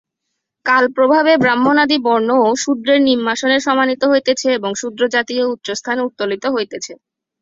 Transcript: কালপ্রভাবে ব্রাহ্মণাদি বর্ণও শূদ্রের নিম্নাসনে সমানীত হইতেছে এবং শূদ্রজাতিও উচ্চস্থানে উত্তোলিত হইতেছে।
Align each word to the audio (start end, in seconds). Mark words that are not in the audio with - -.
কালপ্রভাবে 0.65 1.33
ব্রাহ্মণাদি 1.37 1.97
বর্ণও 2.05 2.47
শূদ্রের 2.63 2.99
নিম্নাসনে 3.07 3.57
সমানীত 3.67 4.01
হইতেছে 4.11 4.47
এবং 4.57 4.71
শূদ্রজাতিও 4.81 5.45
উচ্চস্থানে 5.55 6.01
উত্তোলিত 6.07 6.43
হইতেছে। 6.55 6.93